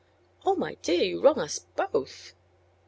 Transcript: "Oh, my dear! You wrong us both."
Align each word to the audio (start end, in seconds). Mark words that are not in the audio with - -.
"Oh, 0.43 0.55
my 0.55 0.77
dear! 0.81 1.03
You 1.03 1.21
wrong 1.21 1.37
us 1.37 1.59
both." 1.59 2.33